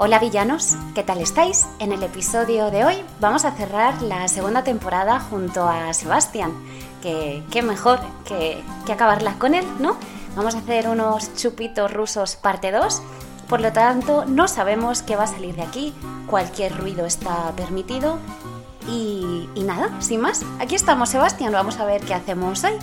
[0.00, 1.66] Hola villanos, ¿qué tal estáis?
[1.80, 6.52] En el episodio de hoy vamos a cerrar la segunda temporada junto a Sebastián,
[7.02, 9.96] que qué mejor que, acabarla con él, ¿no?
[10.36, 13.02] Vamos a hacer unos chupitos rusos parte 2,
[13.48, 15.92] por lo tanto no sabemos qué va a salir de aquí,
[16.28, 18.20] cualquier ruido está permitido
[18.86, 22.74] y, y nada, sin más, aquí estamos Sebastián, vamos a ver qué hacemos hoy.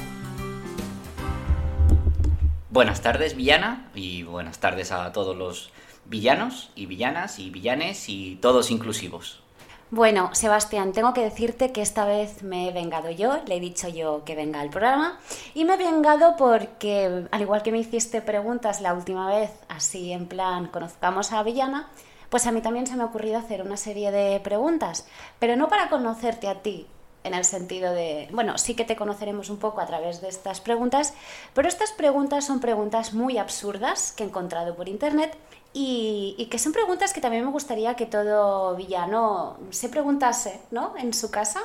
[2.72, 5.72] Buenas tardes, villana, y buenas tardes a todos los
[6.06, 9.42] villanos y villanas y villanes y todos inclusivos.
[9.92, 13.88] Bueno, Sebastián, tengo que decirte que esta vez me he vengado yo, le he dicho
[13.88, 15.20] yo que venga al programa,
[15.54, 20.12] y me he vengado porque, al igual que me hiciste preguntas la última vez, así
[20.12, 21.88] en plan, conozcamos a Villana,
[22.30, 25.70] pues a mí también se me ha ocurrido hacer una serie de preguntas, pero no
[25.70, 26.88] para conocerte a ti,
[27.24, 30.62] en el sentido de, bueno, sí que te conoceremos un poco a través de estas
[30.62, 31.14] preguntas,
[31.54, 35.38] pero estas preguntas son preguntas muy absurdas que he encontrado por internet
[35.78, 40.96] y, que son preguntas que también me gustaría que todo villano se preguntase, ¿no?
[40.98, 41.62] En su casa.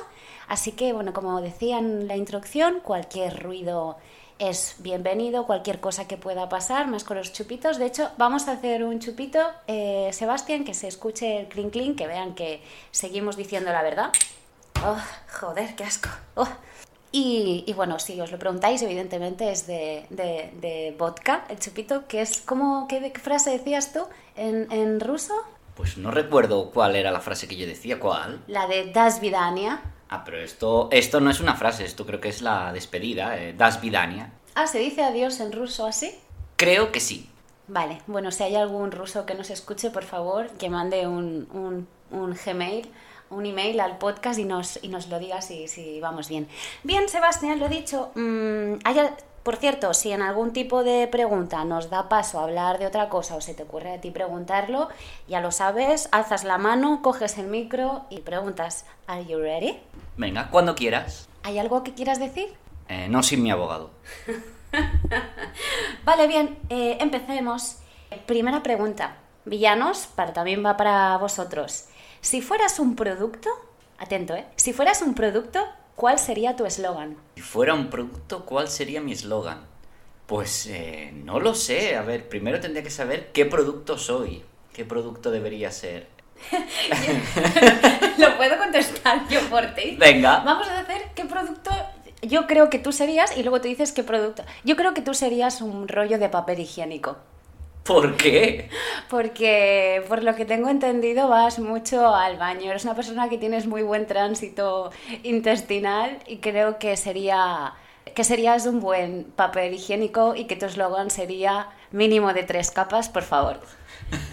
[0.49, 3.95] Así que, bueno, como decía en la introducción, cualquier ruido
[4.37, 7.77] es bienvenido, cualquier cosa que pueda pasar, más con los chupitos.
[7.77, 11.97] De hecho, vamos a hacer un chupito, eh, Sebastián, que se escuche el clink clink,
[11.97, 14.11] que vean que seguimos diciendo la verdad.
[14.83, 14.97] Oh,
[15.39, 16.09] joder, qué asco.
[16.35, 16.49] Oh.
[17.11, 22.07] Y, y, bueno, si os lo preguntáis, evidentemente es de, de, de vodka, el chupito,
[22.07, 23.99] que es como, ¿qué, frase decías tú
[24.37, 25.33] en, en, ruso?
[25.75, 28.41] Pues no recuerdo cuál era la frase que yo decía, ¿cuál?
[28.47, 29.81] La de Das Vidania.
[30.09, 33.53] Ah, pero esto, esto no es una frase, esto creo que es la despedida, eh,
[33.57, 34.31] Das Vidania.
[34.55, 36.13] Ah, ¿se dice adiós en ruso así?
[36.55, 37.29] Creo que sí.
[37.67, 41.87] Vale, bueno, si hay algún ruso que nos escuche, por favor, que mande un, un,
[42.11, 42.89] un Gmail
[43.31, 46.47] un email al podcast y nos, y nos lo diga si, si vamos bien.
[46.83, 48.11] Bien, Sebastián, lo dicho.
[48.15, 52.77] Mmm, haya, por cierto, si en algún tipo de pregunta nos da paso a hablar
[52.77, 54.89] de otra cosa o se te ocurre a ti preguntarlo,
[55.27, 59.79] ya lo sabes, alzas la mano, coges el micro y preguntas, ¿Are you ready?
[60.17, 61.27] Venga, cuando quieras.
[61.43, 62.53] ¿Hay algo que quieras decir?
[62.87, 63.89] Eh, no sin mi abogado.
[66.05, 67.77] vale, bien, eh, empecemos.
[68.27, 69.15] Primera pregunta.
[69.45, 71.85] Villanos, para, también va para vosotros.
[72.21, 73.49] Si fueras un producto,
[73.97, 74.45] atento, ¿eh?
[74.55, 77.17] Si fueras un producto, ¿cuál sería tu eslogan?
[77.35, 79.65] Si fuera un producto, ¿cuál sería mi eslogan?
[80.27, 81.95] Pues eh, no lo sé.
[81.95, 84.43] A ver, primero tendría que saber qué producto soy.
[84.71, 86.07] ¿Qué producto debería ser?
[88.17, 89.97] lo puedo contestar yo por ti.
[89.99, 90.39] Venga.
[90.45, 91.71] Vamos a hacer qué producto
[92.21, 94.43] yo creo que tú serías y luego tú dices qué producto.
[94.63, 97.17] Yo creo que tú serías un rollo de papel higiénico.
[97.83, 98.69] ¿Por qué?
[99.09, 102.69] Porque, por lo que tengo entendido, vas mucho al baño.
[102.69, 104.91] Eres una persona que tienes muy buen tránsito
[105.23, 107.73] intestinal y creo que sería
[108.15, 113.09] que serías un buen papel higiénico y que tu eslogan sería mínimo de tres capas,
[113.09, 113.59] por favor.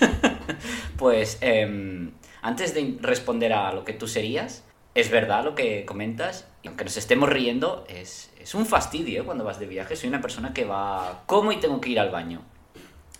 [0.96, 2.10] pues, eh,
[2.42, 4.64] antes de responder a lo que tú serías,
[4.94, 9.44] es verdad lo que comentas, y aunque nos estemos riendo, es, es un fastidio cuando
[9.44, 9.96] vas de viaje.
[9.96, 12.42] Soy una persona que va, como y tengo que ir al baño.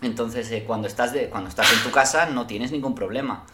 [0.01, 3.45] Entonces, eh, cuando, estás de, cuando estás en tu casa no tienes ningún problema.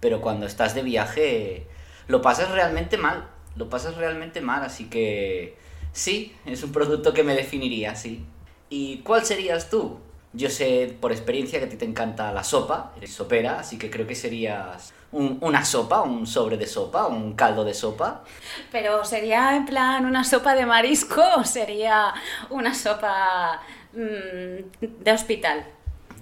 [0.00, 1.66] Pero cuando estás de viaje
[2.08, 3.28] lo pasas realmente mal.
[3.56, 4.62] Lo pasas realmente mal.
[4.62, 5.56] Así que
[5.92, 8.24] sí, es un producto que me definiría, sí.
[8.68, 9.98] ¿Y cuál serías tú?
[10.32, 13.90] Yo sé por experiencia que a ti te encanta la sopa, eres sopera, así que
[13.90, 18.22] creo que serías un, una sopa, un sobre de sopa, un caldo de sopa.
[18.70, 22.14] Pero sería en plan una sopa de marisco o sería
[22.48, 23.60] una sopa
[23.92, 25.66] mmm, de hospital.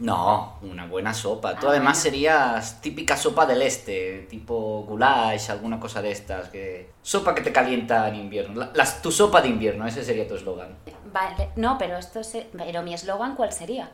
[0.00, 1.58] No, una buena sopa.
[1.58, 2.02] Tú ah, además bueno.
[2.02, 6.48] serías típica sopa del este, tipo goulash, alguna cosa de estas.
[6.48, 8.60] que Sopa que te calienta en invierno.
[8.60, 10.76] La, la, tu sopa de invierno, ese sería tu eslogan.
[11.12, 12.48] Vale, no, pero esto se...
[12.56, 13.90] Pero mi eslogan, ¿cuál sería?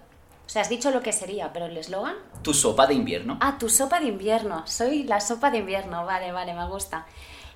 [0.46, 2.16] O sea, has dicho lo que sería, pero el eslogan...
[2.42, 3.38] Tu sopa de invierno.
[3.40, 4.66] Ah, tu sopa de invierno.
[4.66, 6.04] Soy la sopa de invierno.
[6.04, 7.06] Vale, vale, me gusta.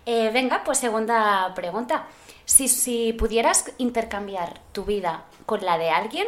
[0.06, 2.06] Eh, venga, pues segunda pregunta.
[2.46, 6.26] Si, si pudieras intercambiar tu vida con la de alguien,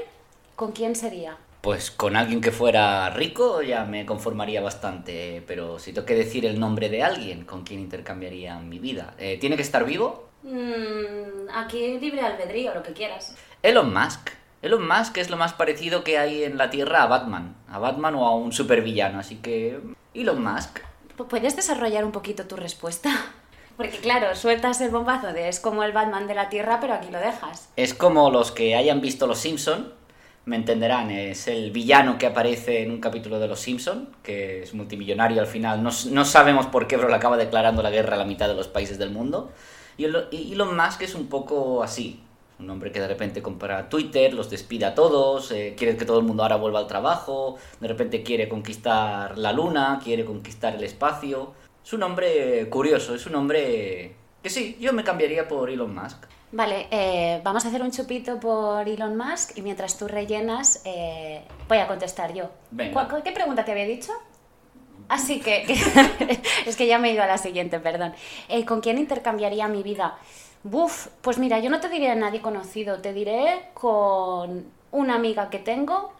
[0.54, 1.38] ¿con quién sería?
[1.60, 6.46] Pues con alguien que fuera rico ya me conformaría bastante, pero si tengo que decir
[6.46, 10.30] el nombre de alguien con quien intercambiaría mi vida, eh, ¿tiene que estar vivo?
[10.42, 13.36] Mm, aquí libre albedrío, lo que quieras.
[13.62, 14.30] Elon Musk.
[14.62, 18.14] Elon Musk es lo más parecido que hay en la Tierra a Batman, a Batman
[18.14, 19.80] o a un supervillano, así que
[20.14, 20.80] Elon Musk.
[21.28, 23.10] ¿Puedes desarrollar un poquito tu respuesta?
[23.76, 27.10] Porque claro, sueltas el bombazo de es como el Batman de la Tierra, pero aquí
[27.10, 27.70] lo dejas.
[27.76, 29.94] Es como los que hayan visto Los Simpson,
[30.46, 34.74] me entenderán, es el villano que aparece en un capítulo de Los Simpson, que es
[34.74, 35.82] multimillonario al final.
[35.82, 38.54] No, no sabemos por qué, pero le acaba declarando la guerra a la mitad de
[38.54, 39.52] los países del mundo.
[39.96, 42.20] Y Elon Musk es un poco así.
[42.58, 46.18] Un hombre que de repente compra Twitter, los despide a todos, eh, quiere que todo
[46.18, 50.84] el mundo ahora vuelva al trabajo, de repente quiere conquistar la luna, quiere conquistar el
[50.84, 51.52] espacio.
[51.84, 56.24] Es un hombre curioso, es un hombre que sí, yo me cambiaría por Elon Musk.
[56.52, 61.42] Vale, eh, vamos a hacer un chupito por Elon Musk y mientras tú rellenas eh,
[61.68, 62.50] voy a contestar yo.
[62.72, 63.06] Venga.
[63.08, 64.12] ¿Cuál- ¿Qué pregunta te había dicho?
[65.08, 65.64] Así que,
[66.66, 68.14] es que ya me he ido a la siguiente, perdón.
[68.48, 70.18] Eh, ¿Con quién intercambiaría mi vida?
[70.64, 75.50] Buf, pues mira, yo no te diré a nadie conocido, te diré con una amiga
[75.50, 76.12] que tengo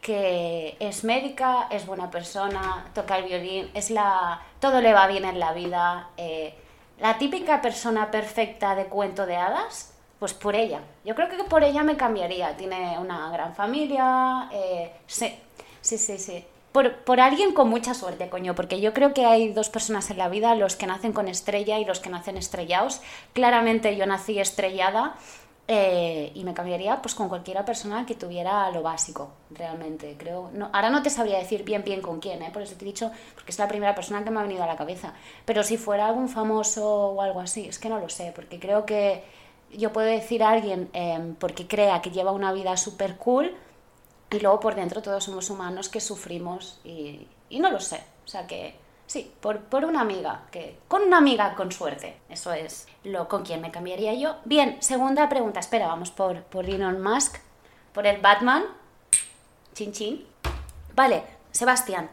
[0.00, 5.24] que es médica, es buena persona, toca el violín, es la todo le va bien
[5.24, 6.54] en la vida, eh,
[6.98, 10.80] la típica persona perfecta de cuento de hadas, pues por ella.
[11.04, 12.56] Yo creo que por ella me cambiaría.
[12.56, 15.34] Tiene una gran familia, eh, sí,
[15.80, 16.44] sí, sí, sí.
[16.72, 20.18] Por, por alguien con mucha suerte, coño, porque yo creo que hay dos personas en
[20.18, 23.00] la vida, los que nacen con estrella y los que nacen estrellados.
[23.32, 25.16] Claramente yo nací estrellada
[25.68, 30.14] eh, y me cambiaría pues con cualquiera persona que tuviera lo básico, realmente.
[30.16, 32.50] Creo, no, ahora no te sabría decir bien bien con quién, ¿eh?
[32.52, 34.66] por eso te he dicho, porque es la primera persona que me ha venido a
[34.66, 35.14] la cabeza.
[35.44, 38.86] Pero si fuera algún famoso o algo así, es que no lo sé, porque creo
[38.86, 39.24] que
[39.72, 43.52] yo puedo decir a alguien eh, porque crea que lleva una vida súper cool
[44.30, 48.00] y luego por dentro todos somos humanos que sufrimos y, y no lo sé.
[48.24, 52.16] O sea que sí, por, por una amiga, que con una amiga con suerte.
[52.28, 54.36] Eso es lo con quien me cambiaría yo.
[54.44, 55.60] Bien, segunda pregunta.
[55.60, 57.36] Espera, vamos por, por Elon Musk,
[57.92, 58.64] por el Batman.
[59.74, 60.26] Chin chin.
[60.94, 62.10] Vale, Sebastián,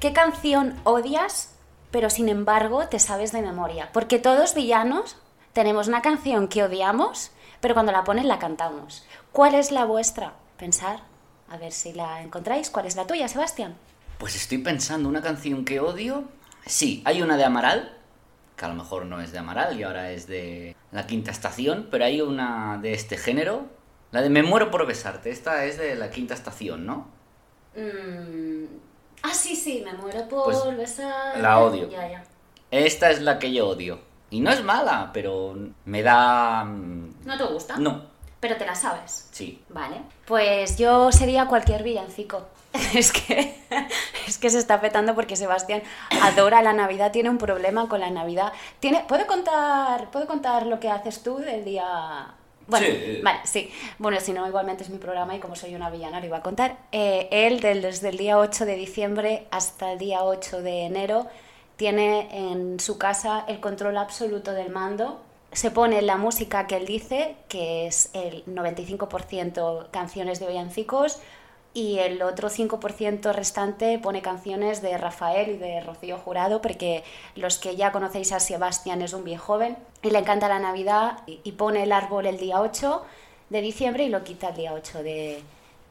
[0.00, 1.54] ¿qué canción odias,
[1.90, 3.90] pero sin embargo te sabes de memoria?
[3.92, 5.16] Porque todos villanos
[5.52, 7.30] tenemos una canción que odiamos,
[7.60, 9.04] pero cuando la ponen la cantamos.
[9.32, 10.34] ¿Cuál es la vuestra?
[10.56, 11.00] Pensar,
[11.48, 12.70] a ver si la encontráis.
[12.70, 13.76] ¿Cuál es la tuya, Sebastián?
[14.22, 16.22] Pues estoy pensando, una canción que odio.
[16.64, 17.98] Sí, hay una de Amaral,
[18.54, 21.88] que a lo mejor no es de Amaral y ahora es de La Quinta Estación,
[21.90, 23.66] pero hay una de este género,
[24.12, 25.30] la de Me muero por besarte.
[25.32, 27.08] Esta es de La Quinta Estación, ¿no?
[27.74, 28.66] Mm,
[29.24, 31.38] Ah, sí, sí, me muero por Pues, besar.
[31.38, 31.90] la odio.
[31.90, 32.24] Ya, ya.
[32.70, 33.98] Esta es la que yo odio.
[34.30, 36.62] Y no es mala, pero me da...
[36.64, 37.76] mm, ¿No te gusta?
[37.76, 38.06] No,
[38.38, 39.28] Pero te la sabes.
[39.32, 39.62] sí.
[39.68, 39.96] Vale.
[40.26, 42.46] Pues yo sería cualquier villancico.
[42.94, 43.54] Es que,
[44.26, 45.82] es que se está petando porque Sebastián
[46.22, 48.52] adora la Navidad, tiene un problema con la Navidad.
[48.80, 52.34] Tiene, ¿puedo, contar, ¿Puedo contar lo que haces tú del día...?
[52.66, 53.20] Bueno, Sí.
[53.22, 53.70] vale, sí.
[53.98, 56.42] Bueno, si no, igualmente es mi programa y como soy una villana lo iba a
[56.42, 56.76] contar.
[56.92, 61.26] Eh, él, del- desde el día 8 de diciembre hasta el día 8 de enero,
[61.76, 65.20] tiene en su casa el control absoluto del mando.
[65.50, 71.18] Se pone la música que él dice, que es el 95% canciones de villancicos,
[71.74, 77.02] y el otro 5% restante pone canciones de Rafael y de Rocío Jurado, porque
[77.34, 81.18] los que ya conocéis a Sebastián es un viejo joven y le encanta la Navidad
[81.26, 83.02] y pone el árbol el día 8
[83.50, 85.42] de diciembre y lo quita el día 8 de,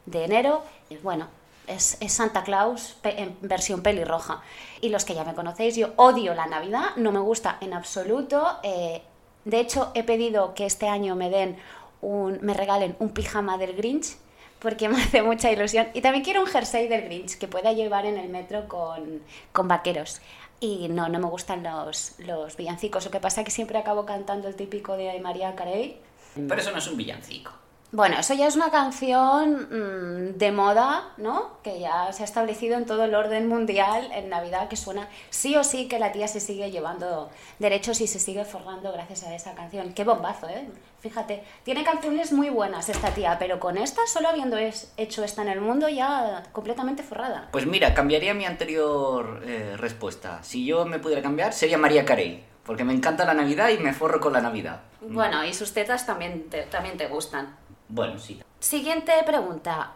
[0.06, 0.62] de enero.
[0.88, 1.28] Y Bueno,
[1.66, 4.42] es, es Santa Claus en versión pelirroja.
[4.80, 8.58] Y los que ya me conocéis, yo odio la Navidad, no me gusta en absoluto.
[8.62, 9.02] eh,
[9.44, 11.56] de hecho, he pedido que este año me den
[12.00, 14.16] un, me regalen un pijama del Grinch
[14.62, 15.88] porque me hace mucha ilusión.
[15.92, 19.20] Y también quiero un jersey del Grinch que pueda llevar en el metro con,
[19.52, 20.20] con vaqueros.
[20.60, 23.04] Y no, no me gustan los, los villancicos.
[23.04, 25.98] Lo que pasa es que siempre acabo cantando el típico de María Carey.
[26.34, 27.52] Pero eso no es un villancico.
[27.94, 31.58] Bueno, eso ya es una canción mm, de moda, ¿no?
[31.62, 35.56] Que ya se ha establecido en todo el orden mundial en Navidad, que suena sí
[35.56, 39.34] o sí que la tía se sigue llevando derechos y se sigue forrando gracias a
[39.34, 39.92] esa canción.
[39.92, 40.66] Qué bombazo, ¿eh?
[41.00, 45.42] Fíjate, tiene canciones muy buenas esta tía, pero con esta, solo habiendo es- hecho esta
[45.42, 47.48] en el mundo, ya completamente forrada.
[47.52, 50.42] Pues mira, cambiaría mi anterior eh, respuesta.
[50.42, 52.42] Si yo me pudiera cambiar, sería María Carey.
[52.64, 54.82] Porque me encanta la Navidad y me forro con la Navidad.
[55.00, 57.56] Bueno, y sus tetas también te, también te gustan.
[57.94, 58.40] Bueno, sí.
[58.58, 59.92] Siguiente pregunta.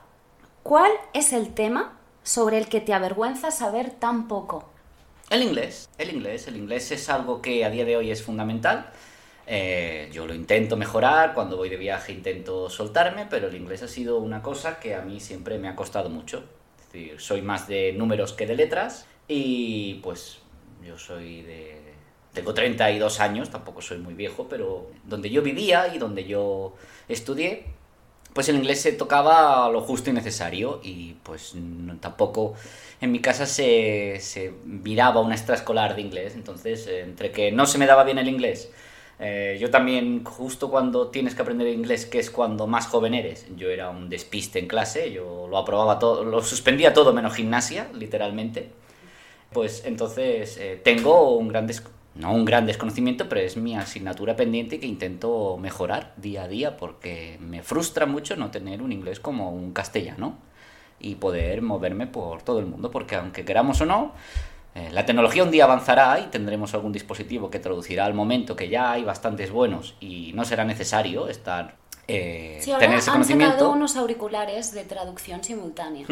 [0.62, 4.68] ¿Cuál es el tema sobre el que te avergüenza saber tan poco?
[5.30, 8.90] El inglés, el inglés, el inglés es algo que a día de hoy es fundamental.
[9.46, 13.88] Eh, yo lo intento mejorar, cuando voy de viaje intento soltarme, pero el inglés ha
[13.88, 16.44] sido una cosa que a mí siempre me ha costado mucho.
[16.78, 20.40] Es decir, soy más de números que de letras y pues
[20.86, 21.80] yo soy de...
[22.34, 26.74] Tengo 32 años, tampoco soy muy viejo, pero donde yo vivía y donde yo
[27.08, 27.75] estudié,
[28.36, 31.54] pues el inglés se tocaba lo justo y necesario y pues
[32.00, 32.52] tampoco
[33.00, 37.64] en mi casa se, se miraba una extraescolar de inglés, entonces eh, entre que no
[37.64, 38.70] se me daba bien el inglés,
[39.18, 43.46] eh, yo también justo cuando tienes que aprender inglés, que es cuando más joven eres,
[43.56, 47.88] yo era un despiste en clase, yo lo aprobaba todo, lo suspendía todo menos gimnasia,
[47.94, 48.68] literalmente,
[49.50, 51.66] pues entonces eh, tengo un gran
[52.18, 56.76] no un gran desconocimiento, pero es mi asignatura pendiente que intento mejorar día a día
[56.76, 60.36] porque me frustra mucho no tener un inglés como un castellano
[60.98, 64.12] y poder moverme por todo el mundo, porque aunque queramos o no,
[64.74, 68.68] eh, la tecnología un día avanzará y tendremos algún dispositivo que traducirá al momento que
[68.68, 71.76] ya hay bastantes buenos y no será necesario estar
[72.08, 73.52] eh, Sí, ahora tener ese han conocimiento.
[73.54, 76.06] sacado unos auriculares de traducción simultánea.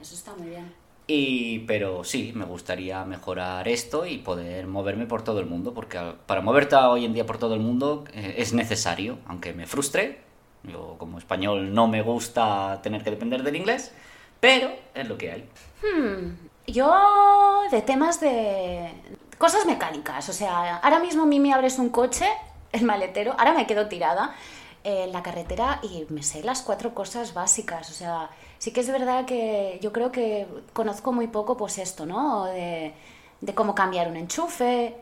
[0.00, 0.72] Eso está muy bien.
[1.10, 5.98] Y, pero sí, me gustaría mejorar esto y poder moverme por todo el mundo, porque
[6.26, 10.20] para moverte hoy en día por todo el mundo eh, es necesario, aunque me frustre.
[10.64, 13.90] Yo como español no me gusta tener que depender del inglés,
[14.38, 15.48] pero es lo que hay.
[16.66, 18.92] Yo de temas de
[19.38, 22.26] cosas mecánicas, o sea, ahora mismo Mimi abres un coche,
[22.70, 24.34] el maletero, ahora me quedo tirada
[24.88, 28.90] en la carretera y me sé las cuatro cosas básicas, o sea, sí que es
[28.90, 32.46] verdad que yo creo que conozco muy poco pues esto, ¿no?
[32.46, 32.94] De,
[33.54, 34.96] cómo cambiar un enchufe,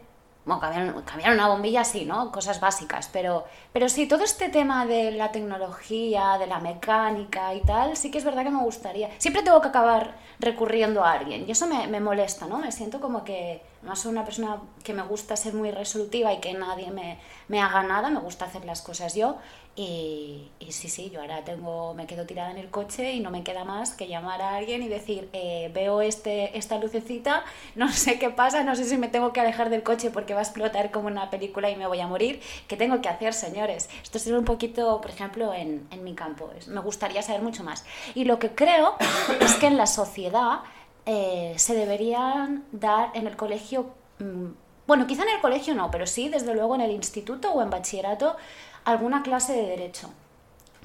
[0.45, 2.33] bueno, cambiar, cambiar una bombilla sí, ¿no?
[2.33, 7.61] Cosas básicas, pero, pero sí, todo este tema de la tecnología, de la mecánica y
[7.61, 9.09] tal, sí que es verdad que me gustaría.
[9.19, 12.59] Siempre tengo que acabar recurriendo a alguien y eso me, me molesta, ¿no?
[12.59, 16.41] Me siento como que, no soy una persona que me gusta ser muy resolutiva y
[16.41, 19.37] que nadie me, me haga nada, me gusta hacer las cosas yo
[19.77, 23.31] y, y sí, sí, yo ahora tengo, me quedo tirada en el coche y no
[23.31, 27.93] me queda más que llamar a alguien y decir, eh, veo este, esta lucecita, no
[27.93, 30.45] sé qué pasa, no sé si me tengo que alejar del coche porque va a
[30.45, 32.41] explotar como una película y me voy a morir.
[32.69, 33.91] ¿Qué tengo que hacer, señores?
[34.03, 36.51] Esto es un poquito, por ejemplo, en, en mi campo.
[36.69, 37.85] Me gustaría saber mucho más.
[38.15, 38.95] Y lo que creo
[39.41, 40.61] es que en la sociedad
[41.09, 44.47] eh, se deberían dar en el colegio, mm,
[44.87, 47.71] bueno, quizá en el colegio no, pero sí, desde luego en el instituto o en
[47.71, 48.37] bachillerato,
[48.85, 50.11] alguna clase de derecho.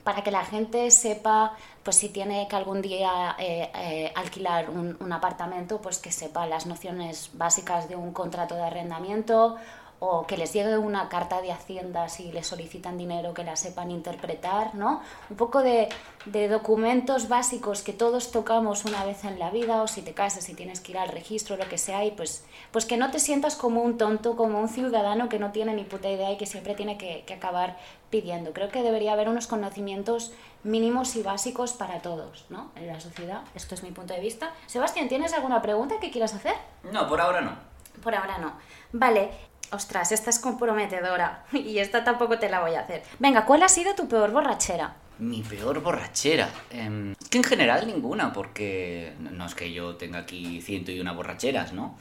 [0.04, 4.98] Para que la gente sepa, pues si tiene que algún día eh, eh, alquilar un,
[5.00, 9.58] un apartamento, pues que sepa las nociones básicas de un contrato de arrendamiento
[10.04, 13.92] o que les llegue una carta de Hacienda si le solicitan dinero, que la sepan
[13.92, 15.00] interpretar, ¿no?
[15.30, 15.90] Un poco de,
[16.26, 20.46] de documentos básicos que todos tocamos una vez en la vida, o si te casas,
[20.46, 23.20] si tienes que ir al registro, lo que sea, y pues, pues que no te
[23.20, 26.48] sientas como un tonto, como un ciudadano que no tiene ni puta idea y que
[26.48, 27.78] siempre tiene que, que acabar
[28.10, 28.54] pidiendo.
[28.54, 32.72] Creo que debería haber unos conocimientos mínimos y básicos para todos, ¿no?
[32.76, 33.44] En la sociedad.
[33.54, 34.52] Esto es mi punto de vista.
[34.66, 36.56] Sebastián, ¿tienes alguna pregunta que quieras hacer?
[36.92, 37.56] No, por ahora no.
[38.02, 38.54] Por ahora no.
[38.94, 39.51] Vale.
[39.72, 43.04] Ostras, esta es comprometedora y esta tampoco te la voy a hacer.
[43.20, 44.96] Venga, ¿cuál ha sido tu peor borrachera?
[45.20, 46.50] Mi peor borrachera.
[46.72, 51.14] Em, que en general ninguna, porque no es que yo tenga aquí ciento y una
[51.14, 51.96] borracheras, ¿no?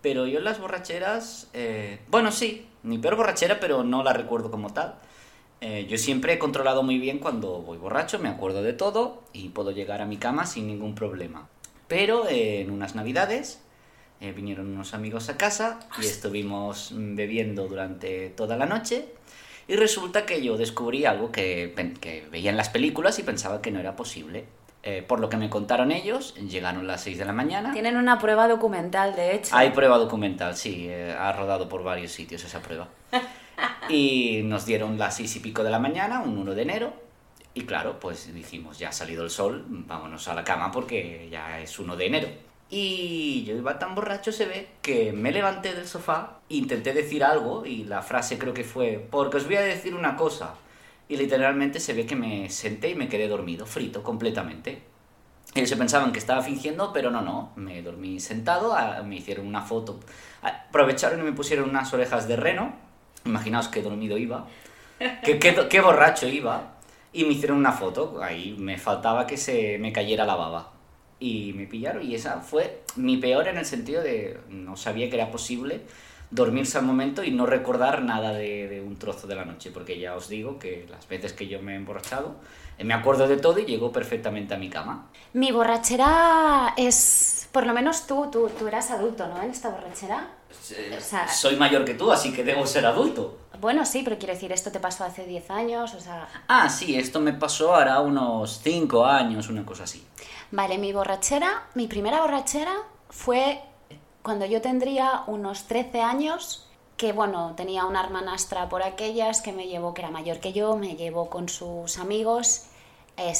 [0.00, 4.50] Pero yo en las borracheras, eh, bueno, sí, mi peor borrachera, pero no la recuerdo
[4.50, 4.94] como tal.
[5.60, 9.48] Eh, yo siempre he controlado muy bien cuando voy borracho, me acuerdo de todo y
[9.48, 11.48] puedo llegar a mi cama sin ningún problema.
[11.88, 13.60] Pero eh, en unas navidades
[14.20, 19.06] eh, vinieron unos amigos a casa y estuvimos mm, bebiendo durante toda la noche
[19.68, 23.70] y resulta que yo descubrí algo que, que veía en las películas y pensaba que
[23.70, 24.46] no era posible.
[24.82, 27.72] Eh, por lo que me contaron ellos, llegaron las 6 de la mañana.
[27.72, 29.54] Tienen una prueba documental, de hecho.
[29.54, 32.88] Hay prueba documental, sí, eh, ha rodado por varios sitios esa prueba.
[33.88, 36.92] Y nos dieron las seis y pico de la mañana, un 1 de enero,
[37.54, 41.58] y claro, pues dijimos, ya ha salido el sol, vámonos a la cama porque ya
[41.58, 42.28] es 1 de enero.
[42.70, 47.64] Y yo iba tan borracho, se ve, que me levanté del sofá, intenté decir algo,
[47.64, 50.54] y la frase creo que fue, porque os voy a decir una cosa.
[51.08, 54.82] Y literalmente se ve que me senté y me quedé dormido, frito, completamente.
[55.54, 57.52] Ellos se pensaban que estaba fingiendo, pero no, no.
[57.56, 59.98] Me dormí sentado, me hicieron una foto.
[60.42, 62.74] Aprovecharon y me pusieron unas orejas de reno.
[63.24, 64.46] Imaginaos qué dormido iba.
[65.24, 66.74] Qué, qué, qué borracho iba.
[67.14, 68.22] Y me hicieron una foto.
[68.22, 70.72] Ahí me faltaba que se me cayera la baba.
[71.20, 72.02] Y me pillaron.
[72.02, 75.80] Y esa fue mi peor en el sentido de no sabía que era posible
[76.30, 79.70] dormirse al momento y no recordar nada de, de un trozo de la noche.
[79.72, 82.36] Porque ya os digo que las veces que yo me he emborrachado,
[82.76, 85.08] eh, me acuerdo de todo y llego perfectamente a mi cama.
[85.32, 87.48] Mi borrachera es...
[87.50, 89.42] Por lo menos tú, tú, tú eras adulto, ¿no?
[89.42, 90.28] En esta borrachera.
[90.50, 93.38] O sea- Soy mayor que tú, así que debo ser adulto.
[93.58, 96.28] Bueno, sí, pero quiero decir, esto te pasó hace 10 años, o sea...
[96.46, 100.04] Ah, sí, esto me pasó ahora unos 5 años, una cosa así.
[100.50, 102.74] Vale, mi borrachera, mi primera borrachera
[103.10, 103.62] fue
[104.22, 109.68] cuando yo tendría unos 13 años, que bueno, tenía una hermanastra por aquellas que me
[109.68, 112.64] llevó, que era mayor que yo, me llevó con sus amigos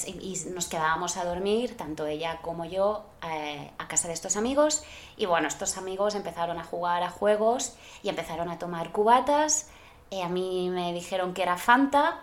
[0.07, 4.83] y nos quedábamos a dormir, tanto ella como yo, eh, a casa de estos amigos.
[5.17, 9.71] Y bueno, estos amigos empezaron a jugar a juegos y empezaron a tomar cubatas.
[10.11, 12.23] eh, a mí me dijeron que era Fanta,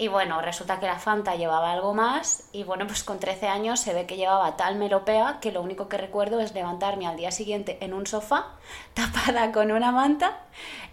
[0.00, 3.80] Y bueno, resulta que la Fanta llevaba algo más y bueno, pues con 13 años
[3.80, 7.32] se ve que llevaba tal melopea que lo único que recuerdo es levantarme al día
[7.32, 8.46] siguiente en un sofá,
[8.94, 10.36] tapada con una manta.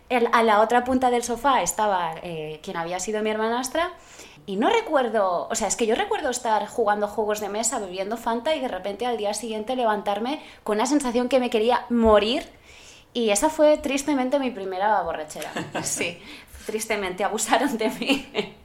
[0.10, 3.92] El- a la otra punta del sofá estaba eh, quien había sido mi hermanastra
[4.48, 8.18] y no recuerdo, o sea, es que yo recuerdo estar jugando juegos de mesa, bebiendo
[8.18, 12.48] Fanta y de repente al día siguiente levantarme con una sensación que me quería morir
[13.14, 15.52] y esa fue tristemente mi primera borrachera.
[15.84, 16.20] Sí,
[16.66, 18.56] tristemente abusaron de mí.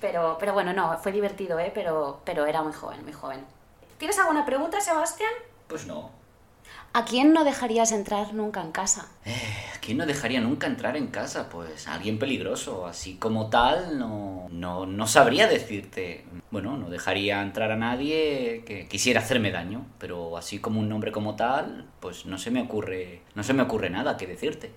[0.00, 1.70] Pero, pero bueno, no, fue divertido, ¿eh?
[1.74, 3.44] Pero, pero era muy joven, muy joven.
[3.98, 5.32] ¿Tienes alguna pregunta, Sebastián?
[5.68, 6.10] Pues no.
[6.92, 9.08] ¿A quién no dejarías entrar nunca en casa?
[9.24, 11.48] ¿A quién no dejaría nunca entrar en casa?
[11.48, 12.86] Pues a alguien peligroso.
[12.86, 16.24] Así como tal, no, no, no sabría decirte.
[16.50, 19.86] Bueno, no dejaría entrar a nadie que quisiera hacerme daño.
[19.98, 23.62] Pero así como un nombre como tal, pues no se me ocurre, no se me
[23.62, 24.72] ocurre nada que decirte.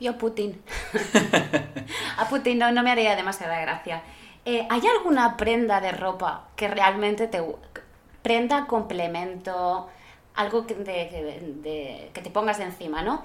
[0.00, 0.60] Yo Putin.
[2.28, 4.02] a Putin no, no me haría demasiada gracia.
[4.44, 7.42] Eh, ¿Hay alguna prenda de ropa que realmente te...
[8.22, 9.88] Prenda, complemento,
[10.34, 10.74] algo que,
[12.12, 13.22] que te pongas de encima, ¿no?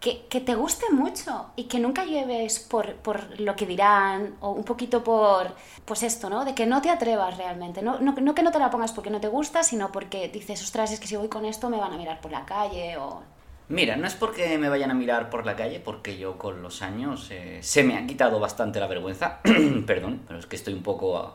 [0.00, 4.50] Que, que te guste mucho y que nunca lleves por, por lo que dirán o
[4.50, 5.54] un poquito por,
[5.84, 6.44] pues esto, ¿no?
[6.44, 7.82] De que no te atrevas realmente.
[7.82, 10.60] No, no, no que no te la pongas porque no te gusta, sino porque dices,
[10.62, 13.22] ostras, es que si voy con esto me van a mirar por la calle o...
[13.68, 16.82] Mira, no es porque me vayan a mirar por la calle, porque yo con los
[16.82, 19.40] años eh, se me ha quitado bastante la vergüenza.
[19.86, 21.34] Perdón, pero es que estoy un poco ah,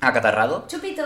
[0.00, 0.64] acatarrado.
[0.66, 1.02] Chupito.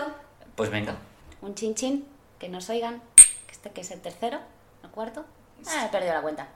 [0.55, 0.95] Pues venga.
[1.41, 2.05] un chin chin,
[2.39, 4.39] que nos oigan, que este que es el tercero,
[4.83, 5.25] el cuarto.
[5.67, 6.47] Ah, he perdido la cuenta.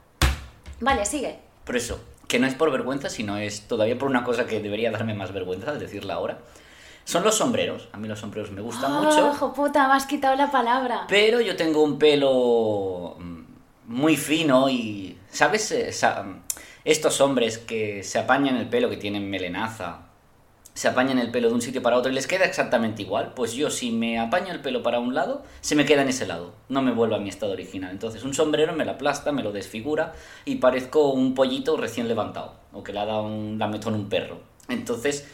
[0.79, 1.39] Vale, sigue.
[1.65, 4.91] Por eso, que no es por vergüenza, sino es todavía por una cosa que debería
[4.91, 6.37] darme más vergüenza al decirla ahora.
[7.03, 7.87] Son los sombreros.
[7.93, 9.31] A mí los sombreros me gustan Ah, mucho.
[9.33, 11.05] hijo puta, me has quitado la palabra.
[11.07, 13.15] Pero yo tengo un pelo
[13.87, 15.73] muy fino y, ¿sabes?
[16.83, 20.07] Estos hombres que se apañan el pelo, que tienen melenaza,
[20.77, 23.33] se apañan el pelo de un sitio para otro y les queda exactamente igual.
[23.35, 26.27] Pues yo si me apaño el pelo para un lado, se me queda en ese
[26.27, 26.53] lado.
[26.69, 27.89] No me vuelvo a mi estado original.
[27.89, 30.13] Entonces un sombrero me lo aplasta, me lo desfigura
[30.45, 32.53] y parezco un pollito recién levantado.
[32.73, 34.41] O que le ha dado un lametón un perro.
[34.69, 35.27] Entonces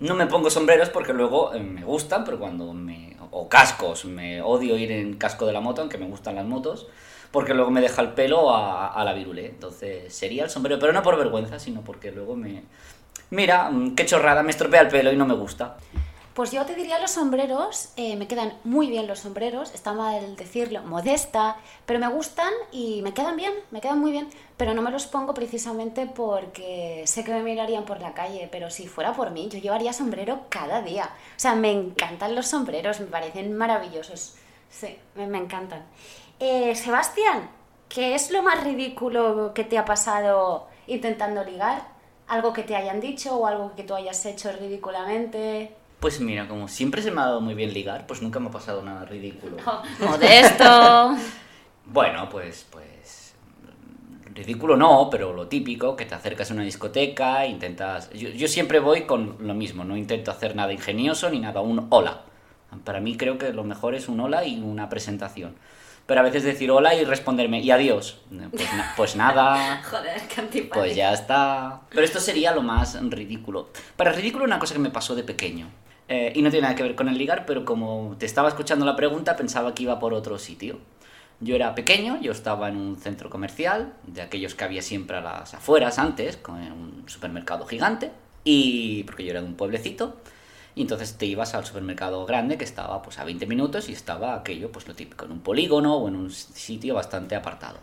[0.00, 3.16] no me pongo sombreros porque luego eh, me gustan, pero cuando me...
[3.30, 6.88] o cascos, me odio ir en casco de la moto, aunque me gustan las motos,
[7.30, 9.46] porque luego me deja el pelo a, la virule.
[9.46, 12.64] Entonces sería el sombrero, pero no por vergüenza, sino porque luego me...
[13.30, 15.76] Mira, mm, qué chorrada, me estropea el pelo y no me gusta.
[16.34, 20.36] Pues yo te diría los sombreros, eh, me quedan muy bien los sombreros, está mal
[20.36, 24.80] decirlo, modesta, pero me gustan y me quedan bien, me quedan muy bien, pero no
[24.80, 29.12] me los pongo precisamente porque sé que me mirarían por la calle, pero si fuera
[29.12, 31.10] por mí, yo llevaría sombrero cada día.
[31.36, 34.36] O sea, me encantan los sombreros, me parecen maravillosos.
[34.70, 35.84] Sí, me encantan.
[36.42, 37.50] Eh, Sebastián,
[37.90, 41.86] ¿qué es lo más ridículo que te ha pasado intentando ligar?
[42.28, 45.74] ¿Algo que te hayan dicho o algo que tú hayas hecho ridículamente?
[46.00, 48.50] Pues mira, como siempre se me ha dado muy bien ligar, pues nunca me ha
[48.50, 49.56] pasado nada ridículo.
[50.00, 51.14] Modesto.
[51.92, 53.34] Bueno, pues, pues.
[54.32, 58.10] Ridículo no, pero lo típico, que te acercas a una discoteca, intentas.
[58.10, 61.88] Yo, yo siempre voy con lo mismo, no intento hacer nada ingenioso ni nada, un
[61.90, 62.22] hola.
[62.84, 65.56] Para mí creo que lo mejor es un hola y una presentación.
[66.10, 68.18] Pero a veces decir hola y responderme y adiós.
[68.50, 69.80] Pues, na- pues nada.
[69.88, 70.20] Joder,
[70.50, 70.62] qué.
[70.62, 71.82] Pues ya está.
[71.88, 73.68] Pero esto sería lo más ridículo.
[73.94, 75.68] Para ridículo una cosa que me pasó de pequeño.
[76.08, 78.84] Eh, y no tiene nada que ver con el ligar, pero como te estaba escuchando
[78.84, 80.80] la pregunta, pensaba que iba por otro sitio.
[81.38, 85.20] Yo era pequeño, yo estaba en un centro comercial, de aquellos que había siempre a
[85.20, 88.10] las afueras antes, con un supermercado gigante,
[88.42, 90.16] y porque yo era de un pueblecito,
[90.74, 94.34] y entonces te ibas al supermercado grande que estaba pues a 20 minutos y estaba
[94.34, 97.78] aquello, pues lo típico, en un polígono o en un sitio bastante apartado,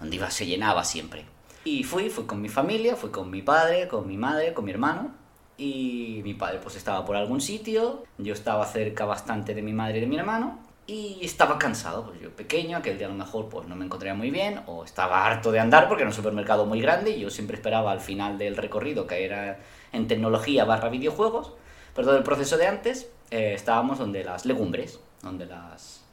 [0.00, 1.24] donde iba, se llenaba siempre.
[1.64, 4.70] Y fui, fui con mi familia, fui con mi padre, con mi madre, con mi
[4.70, 5.10] hermano,
[5.56, 9.98] y mi padre pues estaba por algún sitio, yo estaba cerca bastante de mi madre
[9.98, 13.50] y de mi hermano, y estaba cansado, pues yo pequeño, aquel día a lo mejor
[13.50, 16.64] pues no me encontraría muy bien, o estaba harto de andar porque era un supermercado
[16.64, 19.58] muy grande y yo siempre esperaba al final del recorrido que era
[19.92, 21.52] en tecnología barra videojuegos,
[21.98, 26.04] pero todo el proceso de antes eh, estábamos donde las legumbres, donde las...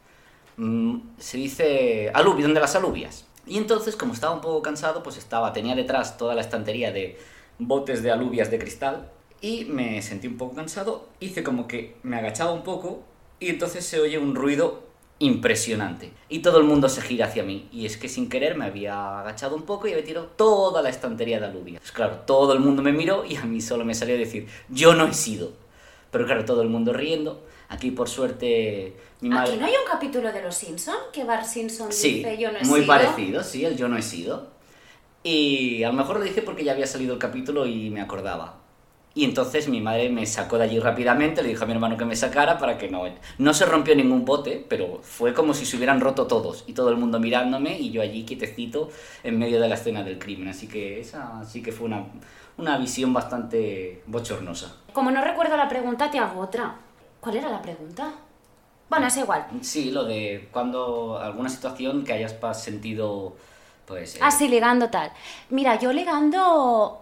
[0.58, 3.28] mm, se dice alubi, donde las alubias.
[3.46, 7.20] Y entonces, como estaba un poco cansado, pues estaba, tenía detrás toda la estantería de
[7.60, 12.18] botes de alubias de cristal y me sentí un poco cansado, hice como que me
[12.18, 13.04] agachaba un poco
[13.40, 14.86] y entonces se oye un ruido
[15.20, 18.66] impresionante y todo el mundo se gira hacia mí y es que sin querer me
[18.66, 21.80] había agachado un poco y había tirado toda la estantería de alubias.
[21.80, 24.96] Pues claro, todo el mundo me miró y a mí solo me salió decir, yo
[24.96, 25.64] no he sido.
[26.16, 27.44] Pero claro, todo el mundo riendo.
[27.68, 29.50] Aquí por suerte mi madre...
[29.52, 32.60] ¿Aquí no hay un capítulo de Los Simpson que Bart Simpson Sí, dice yo no
[32.60, 32.88] he muy sido"?
[32.88, 34.48] parecido, sí, el yo no he sido.
[35.24, 38.60] Y a lo mejor lo dije porque ya había salido el capítulo y me acordaba.
[39.18, 42.04] Y entonces mi madre me sacó de allí rápidamente, le dijo a mi hermano que
[42.04, 43.06] me sacara para que no...
[43.38, 46.90] No se rompió ningún bote, pero fue como si se hubieran roto todos y todo
[46.90, 48.90] el mundo mirándome y yo allí quietecito
[49.24, 50.50] en medio de la escena del crimen.
[50.50, 52.06] Así que esa sí que fue una,
[52.58, 54.76] una visión bastante bochornosa.
[54.92, 56.76] Como no recuerdo la pregunta, te hago otra.
[57.22, 58.12] ¿Cuál era la pregunta?
[58.90, 59.48] Bueno, es igual.
[59.62, 63.36] Sí, lo de cuando alguna situación que hayas sentido,
[63.86, 64.16] pues...
[64.16, 65.12] eh, Ah, sí, ligando tal.
[65.50, 67.02] Mira, yo ligando.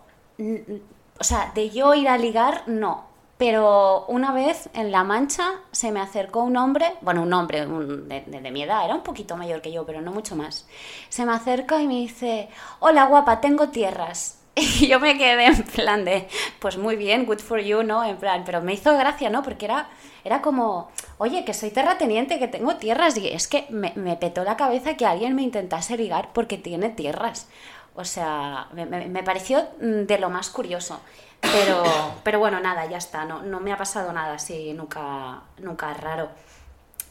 [1.24, 3.06] O sea, de yo ir a ligar, no.
[3.38, 8.26] Pero una vez en La Mancha se me acercó un hombre, bueno, un hombre de-
[8.42, 10.68] de mi edad, era un poquito mayor que yo, pero no mucho más.
[11.08, 12.50] Se me acerca y me dice:
[12.82, 14.40] Hola guapa, tengo tierras.
[14.56, 16.28] Y yo me quedé en plan de,
[16.60, 18.04] pues muy bien, good for you, ¿no?
[18.04, 19.44] En plan, pero me hizo gracia, ¿no?
[19.44, 19.88] Porque era,
[20.26, 23.18] era como, oye, que soy terrateniente, que tengo tierras.
[23.18, 26.90] Y es que me, me petó la cabeza que alguien me intentase ligar porque tiene
[26.90, 27.48] tierras.
[27.95, 30.99] O sea, me, me- me pareció mm, de lo más curioso.
[31.41, 31.84] Pero,
[32.23, 33.25] pero bueno, nada, ya está.
[33.25, 36.29] No, no me ha pasado nada así, nunca, nunca raro.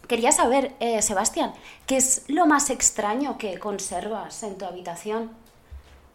[0.08, 1.52] Quería saber, eh, Sebastián,
[1.86, 5.30] ¿qué es lo más extraño que conservas en tu habitación?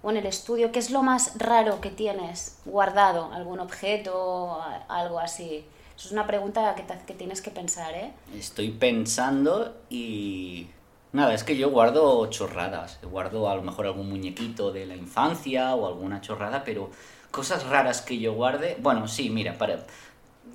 [0.03, 3.34] o en el estudio, ¿qué es lo más raro que tienes guardado?
[3.34, 4.62] ¿Algún objeto?
[4.88, 5.65] Algo así.
[5.97, 8.12] Eso es una pregunta que, te- que tienes que pensar, ¿eh?
[8.38, 10.69] Estoy pensando y...
[11.13, 13.00] Nada, es que yo guardo chorradas.
[13.04, 16.89] Guardo a lo mejor algún muñequito de la infancia o alguna chorrada, pero
[17.32, 18.78] cosas raras que yo guarde...
[18.82, 19.80] Bueno, sí, mira, para...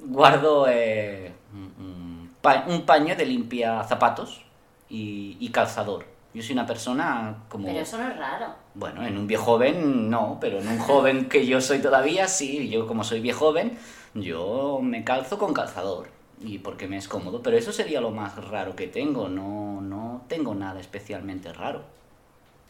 [0.05, 4.43] guardo eh, un- un pa- un paño de limpia zapatos
[4.89, 6.05] y, y calzador.
[6.35, 7.67] Yo soy una persona como...
[7.67, 8.47] Pero eso no es raro.
[8.75, 12.69] Bueno, en un viejo joven no, pero en un joven que yo soy todavía sí.
[12.71, 13.79] Yo como soy viejo joven,
[14.15, 16.09] yo me calzo con calzador
[16.45, 17.43] y porque me es cómodo.
[17.43, 19.29] Pero eso sería lo más raro que tengo.
[19.29, 21.83] No, no tengo nada especialmente raro.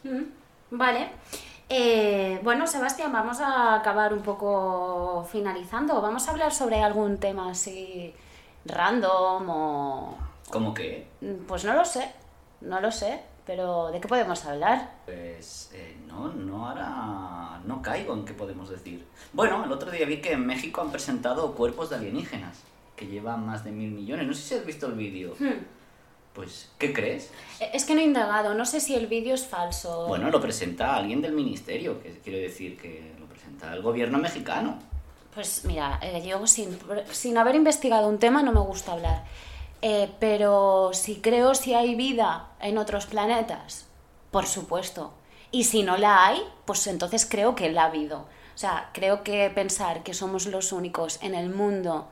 [0.03, 0.23] Mm,
[0.71, 1.09] Vale.
[1.69, 6.01] Eh, bueno, Sebastián, vamos a acabar un poco finalizando.
[6.01, 8.13] Vamos a hablar sobre algún tema así
[8.65, 10.17] random o...
[10.49, 10.73] ¿Cómo?
[11.21, 12.11] Mm, Pues no lo sé,
[12.61, 14.91] no lo sé, pero ¿de qué podemos hablar?
[15.05, 19.05] Pues eh, no, no ahora no caigo en qué podemos decir.
[19.31, 22.61] Bueno, el otro día vi que en México han presentado cuerpos de alienígenas
[22.95, 24.27] que llevan más de mil millones.
[24.27, 25.35] No sé si has visto el vídeo.
[25.39, 25.65] Hmm.
[26.33, 27.29] Pues, ¿qué crees?
[27.59, 30.07] Eh, Es que no he indagado, no sé si el vídeo es falso.
[30.07, 34.79] Bueno, lo presenta alguien del ministerio, que quiero decir que lo presenta el gobierno mexicano.
[35.33, 36.77] Pues mira, eh, yo sin,
[37.11, 39.23] sin haber investigado un tema no me gusta hablar.
[39.81, 43.87] Eh, pero si creo si hay vida en otros planetas,
[44.31, 45.13] por supuesto.
[45.51, 48.19] Y si no la hay, pues entonces creo que la ha habido.
[48.19, 52.07] O sea, creo que pensar que somos los únicos en el mundo,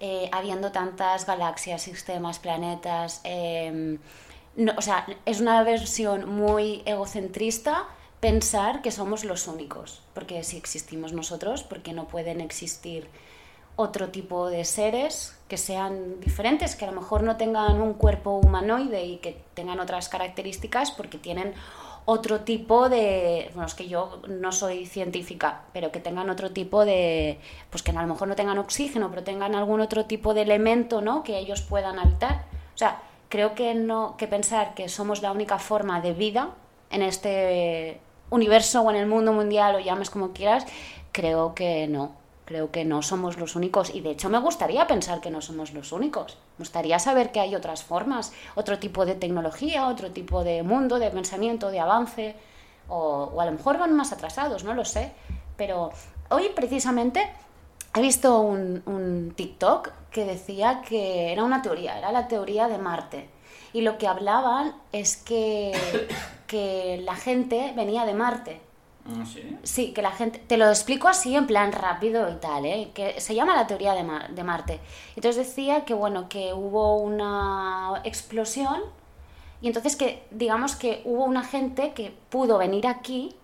[0.00, 3.98] eh, habiendo tantas galaxias, sistemas, planetas, eh,
[4.56, 7.84] no, o sea, es una versión muy egocentrista
[8.20, 13.08] pensar que somos los únicos, porque si existimos nosotros, porque no pueden existir
[13.76, 18.38] otro tipo de seres que sean diferentes, que a lo mejor no tengan un cuerpo
[18.38, 21.52] humanoide y que tengan otras características porque tienen
[22.08, 26.84] otro tipo de, bueno, es que yo no soy científica, pero que tengan otro tipo
[26.84, 30.42] de, pues que a lo mejor no tengan oxígeno, pero tengan algún otro tipo de
[30.42, 31.24] elemento, ¿no?
[31.24, 32.44] Que ellos puedan habitar.
[32.74, 36.50] O sea, creo que no, que pensar que somos la única forma de vida
[36.90, 40.64] en este universo o en el mundo mundial o llames como quieras,
[41.10, 42.12] creo que no.
[42.46, 45.72] Creo que no somos los únicos y de hecho me gustaría pensar que no somos
[45.72, 46.38] los únicos.
[46.56, 51.00] Me gustaría saber que hay otras formas, otro tipo de tecnología, otro tipo de mundo,
[51.00, 52.36] de pensamiento, de avance,
[52.88, 55.10] o, a lo mejor van más atrasados, no lo sé.
[55.56, 55.90] Pero
[56.30, 57.28] hoy precisamente
[57.92, 62.78] he visto un, un TikTok que decía que era una teoría, era la teoría de
[62.78, 63.28] Marte.
[63.72, 65.72] Y lo que hablaban es que,
[66.46, 68.65] que la gente venía de Marte.
[69.08, 69.24] Ah,
[69.62, 69.92] ¿Sí?
[69.92, 70.38] Que la gente.
[70.40, 72.90] Te lo explico así en plan rápido y tal, ¿eh?
[72.94, 74.80] Que se llama la teoría de, Mar- de Marte.
[75.14, 78.80] Entonces decía que, bueno, que hubo una explosión
[79.62, 83.34] y entonces que, digamos que hubo una gente que pudo venir aquí,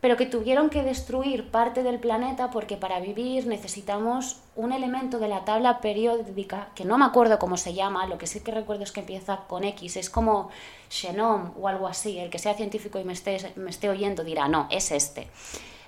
[0.00, 5.28] pero que tuvieron que destruir parte del planeta porque para vivir necesitamos un elemento de
[5.28, 8.84] la tabla periódica, que no me acuerdo cómo se llama, lo que sí que recuerdo
[8.84, 10.50] es que empieza con X, es como
[10.88, 14.48] Xenom o algo así, el que sea científico y me esté, me esté oyendo dirá,
[14.48, 15.28] no, es este.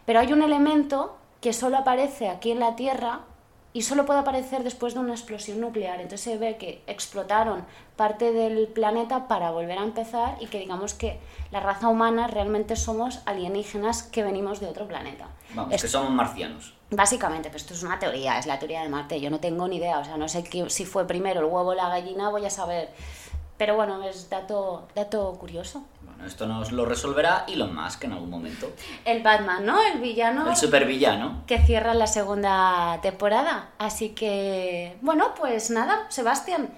[0.06, 3.20] Pero hay un elemento que solo aparece aquí en la Tierra
[3.72, 6.00] y solo puede aparecer después de una explosión nuclear.
[6.00, 7.64] Entonces se ve que explotaron
[7.96, 11.20] parte del planeta para volver a empezar y que digamos que
[11.52, 15.28] la raza humana realmente somos alienígenas que venimos de otro planeta.
[15.54, 16.74] Vamos, que somos marcianos.
[16.90, 19.20] Básicamente, pues esto es una teoría, es la teoría de Marte.
[19.20, 21.68] Yo no tengo ni idea, o sea, no sé qué- si fue primero el huevo
[21.70, 22.88] o la gallina, voy a saber.
[23.56, 25.84] Pero bueno, es dato, dato curioso.
[26.20, 28.70] Bueno, esto nos lo resolverá Elon Musk en algún momento.
[29.06, 29.80] El Batman, ¿no?
[29.82, 30.50] El villano.
[30.50, 31.44] El supervillano.
[31.46, 33.70] Que cierra la segunda temporada.
[33.78, 36.68] Así que, bueno, pues nada, Sebastián.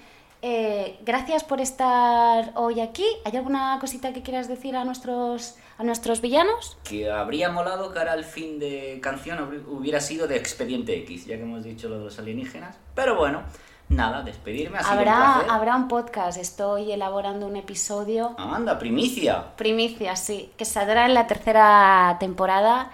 [0.43, 3.05] Eh, gracias por estar hoy aquí.
[3.25, 6.79] ¿Hay alguna cosita que quieras decir a nuestros, a nuestros villanos?
[6.85, 11.37] Que habría molado que ahora el fin de canción hubiera sido de Expediente X, ya
[11.37, 12.77] que hemos dicho lo de los alienígenas.
[12.95, 13.43] Pero bueno,
[13.89, 14.79] nada, despedirme.
[14.79, 16.39] Ha sido un Habrá, habrá un podcast.
[16.39, 18.35] Estoy elaborando un episodio.
[18.39, 19.55] Anda, primicia.
[19.57, 20.53] Primicia, sí.
[20.57, 22.93] Que saldrá en la tercera temporada.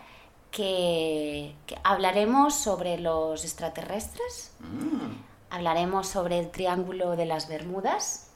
[0.50, 4.52] Que, que hablaremos sobre los extraterrestres.
[4.60, 5.12] Mm.
[5.50, 8.30] Hablaremos sobre el Triángulo de las Bermudas.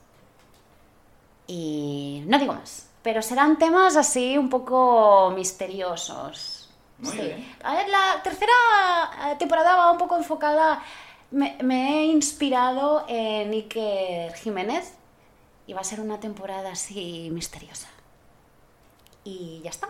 [1.46, 2.88] Y no digo más.
[3.02, 6.70] Pero serán temas así un poco misteriosos.
[6.98, 7.18] Muy Sí.
[7.18, 7.56] bien.
[7.64, 8.52] A ver, la tercera
[9.26, 10.80] eh, temporada va un poco enfocada.
[11.32, 14.94] Me, me he inspirado en Iker Jiménez.
[15.66, 17.88] Y va a ser una temporada así misteriosa.
[19.24, 19.88] Y ya está.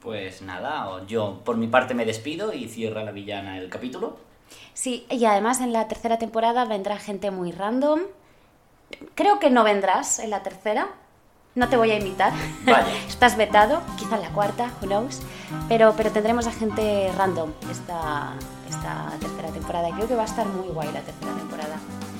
[0.00, 4.16] Pues nada, yo por mi parte me despido y cierra la villana el capítulo.
[4.74, 8.00] Sí, y además en la tercera temporada vendrá gente muy random.
[9.14, 10.88] Creo que no vendrás en la tercera.
[11.54, 12.32] No te voy a invitar.
[12.64, 12.86] Vaya.
[13.08, 15.20] Estás vetado, quizá en la cuarta, who knows.
[15.68, 18.34] Pero, pero tendremos a gente random esta,
[18.68, 19.88] esta tercera temporada.
[19.94, 21.76] Creo que va a estar muy guay la tercera temporada.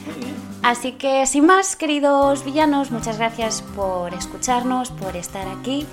[0.06, 0.36] Muy bien.
[0.62, 5.86] Así que sin más, queridos villanos, muchas gracias por escucharnos, por estar aquí.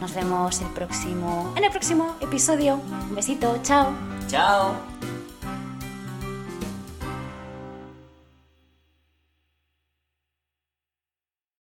[0.00, 2.80] Nos vemos el próximo, en el próximo episodio.
[3.08, 3.92] Un besito, chao.
[4.28, 4.74] Chao.